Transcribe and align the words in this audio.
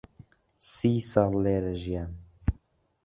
سی 0.73 0.91
ساڵ 1.11 1.31
لێرە 1.43 1.73
ژیام. 1.83 2.11